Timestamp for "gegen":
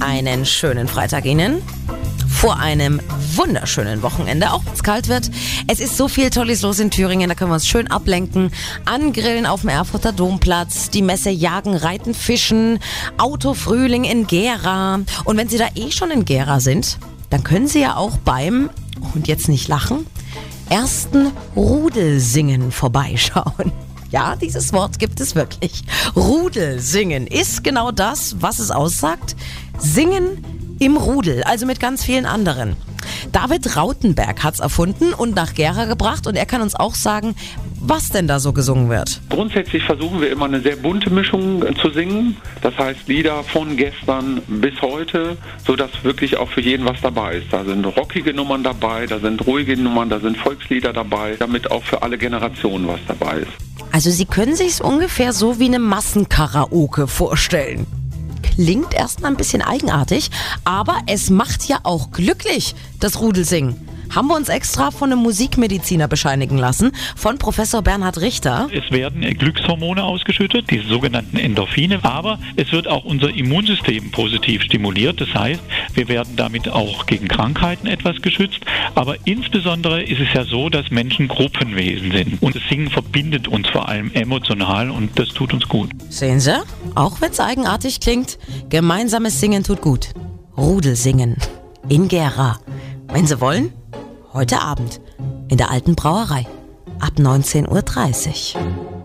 77.06-77.26